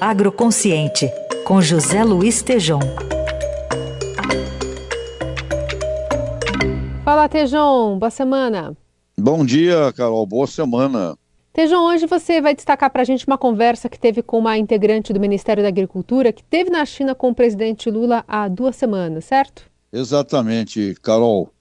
[0.00, 1.10] Agroconsciente,
[1.44, 2.78] com José Luiz Tejom.
[7.04, 7.98] Fala, Tejom.
[7.98, 8.76] Boa semana.
[9.18, 10.24] Bom dia, Carol.
[10.24, 11.18] Boa semana.
[11.52, 15.12] Tejão, hoje você vai destacar para a gente uma conversa que teve com uma integrante
[15.12, 19.24] do Ministério da Agricultura que teve na China com o presidente Lula há duas semanas,
[19.24, 19.64] certo?
[19.92, 21.52] Exatamente, Carol.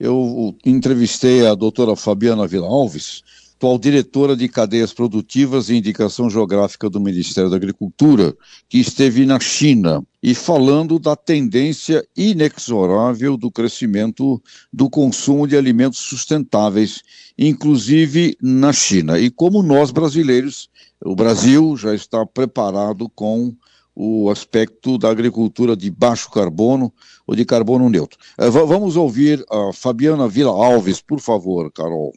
[0.00, 3.22] Eu entrevistei a doutora Fabiana Vila Alves,
[3.62, 8.34] atual diretora de cadeias produtivas e indicação geográfica do Ministério da Agricultura,
[8.68, 16.00] que esteve na China e falando da tendência inexorável do crescimento do consumo de alimentos
[16.00, 17.02] sustentáveis,
[17.38, 19.16] inclusive na China.
[19.16, 20.68] E como nós brasileiros,
[21.00, 23.54] o Brasil já está preparado com
[23.94, 26.92] o aspecto da agricultura de baixo carbono
[27.24, 28.18] ou de carbono neutro.
[28.38, 32.12] Eh, vamos ouvir a Fabiana Vila Alves, por favor, Carol.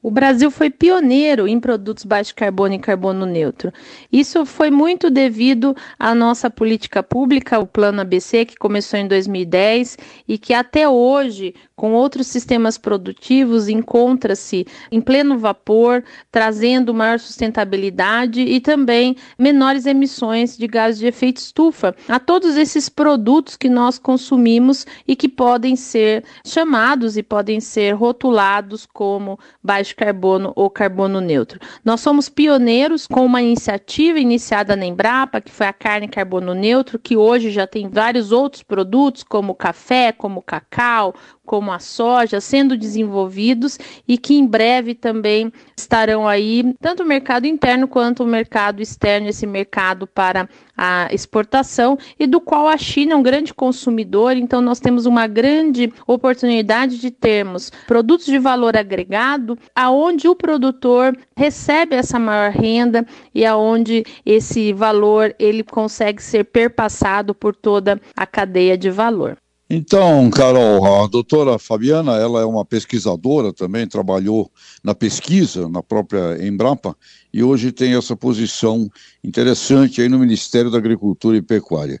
[0.00, 3.72] O Brasil foi pioneiro em produtos baixo carbono e carbono neutro.
[4.12, 9.98] Isso foi muito devido à nossa política pública, o Plano ABC, que começou em 2010
[10.28, 18.40] e que até hoje, com outros sistemas produtivos, encontra-se em pleno vapor, trazendo maior sustentabilidade
[18.40, 23.98] e também menores emissões de gases de efeito estufa a todos esses produtos que nós
[23.98, 30.70] consumimos e que podem ser chamados e podem ser rotulados como baixo baixo carbono ou
[30.70, 31.60] carbono neutro.
[31.84, 36.98] Nós somos pioneiros com uma iniciativa iniciada na Embrapa, que foi a carne carbono neutro,
[36.98, 41.14] que hoje já tem vários outros produtos, como café, como cacau,
[41.48, 47.46] como a soja, sendo desenvolvidos e que em breve também estarão aí, tanto o mercado
[47.46, 53.14] interno quanto o mercado externo, esse mercado para a exportação e do qual a China
[53.14, 58.76] é um grande consumidor, então nós temos uma grande oportunidade de termos produtos de valor
[58.76, 66.46] agregado, aonde o produtor recebe essa maior renda e aonde esse valor ele consegue ser
[66.46, 69.38] perpassado por toda a cadeia de valor.
[69.70, 74.50] Então, Carol, a doutora Fabiana, ela é uma pesquisadora também, trabalhou
[74.82, 76.96] na pesquisa, na própria Embrapa,
[77.32, 78.90] e hoje tem essa posição
[79.22, 82.00] interessante aí no Ministério da Agricultura e Pecuária.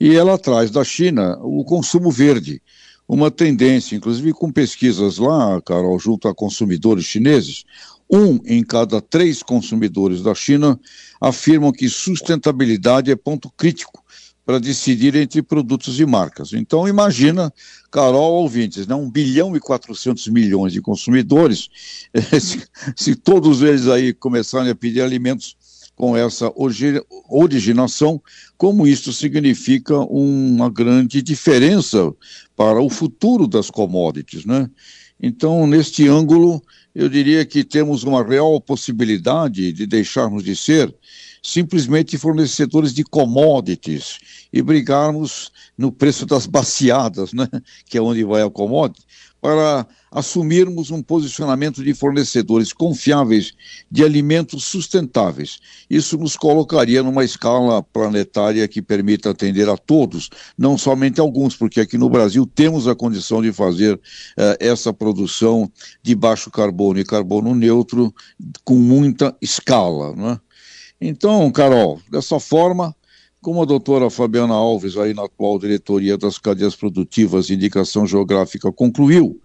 [0.00, 2.62] E ela traz da China o consumo verde,
[3.08, 7.64] uma tendência, inclusive com pesquisas lá, Carol, junto a consumidores chineses,
[8.10, 10.78] um em cada três consumidores da China
[11.20, 14.04] afirmam que sustentabilidade é ponto crítico
[14.44, 16.54] para decidir entre produtos e marcas.
[16.54, 17.52] Então, imagina,
[17.90, 21.68] Carol, ouvintes, né, 1 bilhão e 400 milhões de consumidores,
[22.40, 22.66] se,
[22.96, 25.54] se todos eles aí começarem a pedir alimentos
[25.98, 26.50] com essa
[27.28, 28.22] originação,
[28.56, 32.14] como isso significa uma grande diferença
[32.56, 34.70] para o futuro das commodities, né?
[35.20, 36.62] Então, neste ângulo,
[36.98, 40.92] eu diria que temos uma real possibilidade de deixarmos de ser
[41.40, 44.18] simplesmente fornecedores de commodities
[44.52, 47.48] e brigarmos no preço das baciadas, né,
[47.86, 49.06] que é onde vai a commodity,
[49.40, 53.52] para assumirmos um posicionamento de fornecedores confiáveis
[53.90, 55.58] de alimentos sustentáveis.
[55.88, 61.80] Isso nos colocaria numa escala planetária que permita atender a todos, não somente alguns, porque
[61.80, 64.00] aqui no Brasil temos a condição de fazer
[64.36, 65.70] eh, essa produção
[66.02, 68.14] de baixo carbono e carbono neutro
[68.64, 70.14] com muita escala.
[70.14, 70.40] Né?
[71.00, 72.94] Então, Carol, dessa forma,
[73.40, 78.72] como a doutora Fabiana Alves, aí na atual diretoria das cadeias produtivas e indicação geográfica,
[78.72, 79.40] concluiu,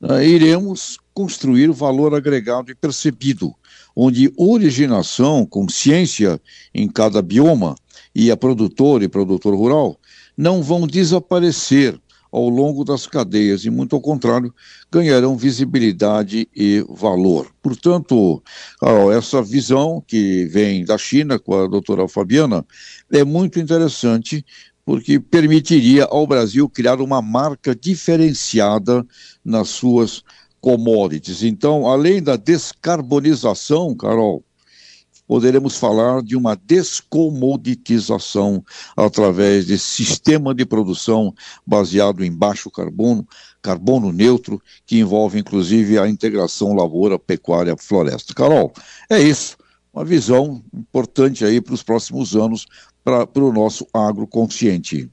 [0.00, 3.54] né, iremos construir valor agregado e percebido,
[3.94, 6.40] onde originação, consciência
[6.74, 7.74] em cada bioma
[8.14, 9.98] e a produtor e produtor rural
[10.36, 11.98] não vão desaparecer
[12.34, 14.52] ao longo das cadeias e, muito ao contrário,
[14.90, 17.46] ganharão visibilidade e valor.
[17.62, 18.42] Portanto,
[18.80, 22.66] Carol, essa visão que vem da China com a doutora Fabiana
[23.12, 24.44] é muito interessante
[24.84, 29.06] porque permitiria ao Brasil criar uma marca diferenciada
[29.44, 30.24] nas suas
[30.60, 31.44] commodities.
[31.44, 34.42] Então, além da descarbonização, Carol,
[35.26, 38.64] poderemos falar de uma descomoditização
[38.96, 41.34] através desse sistema de produção
[41.66, 43.26] baseado em baixo carbono,
[43.62, 48.34] carbono neutro, que envolve inclusive a integração lavoura, pecuária, floresta.
[48.34, 48.72] Carol,
[49.10, 49.56] é isso.
[49.92, 52.66] Uma visão importante aí para os próximos anos
[53.04, 55.08] para o nosso agro consciente.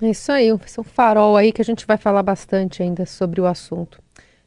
[0.00, 3.40] É isso aí, é um farol aí que a gente vai falar bastante ainda sobre
[3.40, 4.02] o assunto.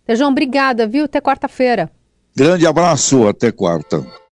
[0.06, 1.06] Tejão, obrigada, viu?
[1.06, 1.90] Até quarta-feira.
[2.36, 4.06] Grande abraço, até quarta.